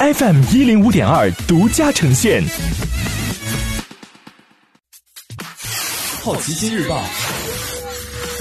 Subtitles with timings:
[0.00, 2.40] FM 一零五点二独家呈现。
[6.22, 7.02] 好奇心日报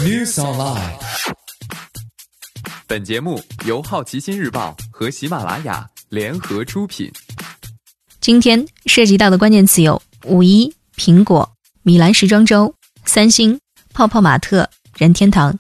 [0.02, 0.94] ，News Online。
[2.86, 7.12] 本节目由好奇心日报和喜马拉雅联合出品。
[8.22, 11.52] 今天涉及到的关键词有：五一、苹果、
[11.82, 13.60] 米兰时装周、三星、
[13.96, 15.58] 泡泡玛特、任天堂。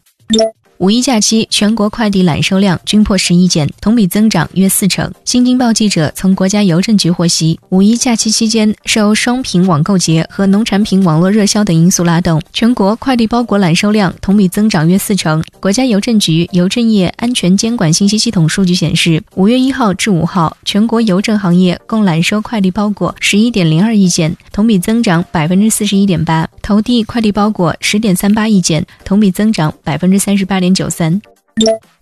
[0.79, 5.11] 五一假期，全国快递揽收量均破十亿件，同比增长约四成。
[5.25, 15.43] 新京报记者从国家邮政局获悉，五一假期期间，受双品网购节和农产品网络热销等因素拉动，全国快递包裹揽收量同比增长约四成。
[15.59, 30.73] 国家邮政局邮政业安全监管信息系统数据显示，五月一号至五号，全国邮政行业共揽收快递包裹十一点零二亿件，同比增长百分之四十一点八；投递快递包裹十点三八亿件，同比增长百分之三十八点。
[30.73, 31.21] 九三，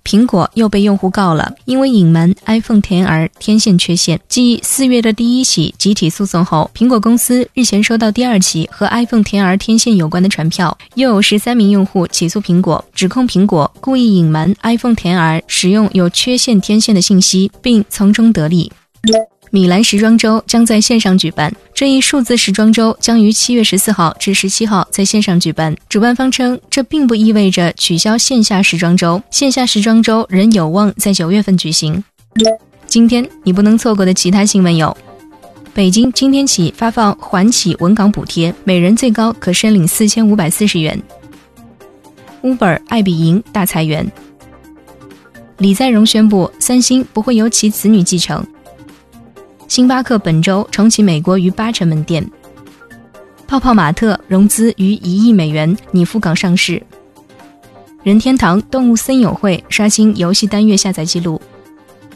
[0.04, 4.20] 苹果又被用户告了，因为隐瞒 iPhone XR 天线缺陷。
[4.28, 18.71] 继四月的第一起集体诉讼后，苹果公司日前收到第二起和 iPhone XR 天线有关的传票，又有十三名用户起诉苹果，指控苹果故意隐瞒 iPhone XR 使用有缺陷天线的信息，并从中得利。
[19.56, 21.50] 米兰时装周将在线上举办。
[21.74, 25.74] 这一数字时装周将于七月十四号至十七号在线上举办。
[25.88, 32.04] 主办方称，这并不意味着取消线下时装周，线下时装周仍有望在九月份举行。
[32.86, 34.94] 今天你不能错过的其他新闻有：
[35.74, 41.02] 北京今天起发放缓起稳岗补贴，每人最高可申领四千五百四十元
[42.44, 44.06] ；Uber、爱彼迎大裁员；
[45.60, 48.46] 李在镕宣布，三星不会由其子女继承。
[49.68, 52.26] 星巴克本周重启美国逾八成门店。
[53.48, 56.82] 泡泡玛特融资逾一亿美元拟赴港上市。
[58.04, 61.41] 任天堂动物森友会刷新游戏单月下载记录。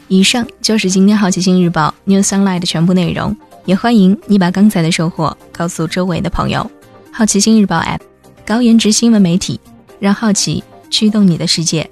[0.08, 3.36] 以上就是今天好奇心日报 New Sunlight 的全部内容。
[3.66, 6.68] 也欢迎你把刚才的收获告诉周围的朋友。
[7.12, 8.00] 好奇心日报 App，
[8.46, 9.60] 高颜值新闻媒体，
[9.98, 11.88] 让好奇驱动你的世界。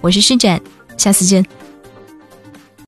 [0.00, 0.60] 我是施展，
[0.96, 1.46] 下次见。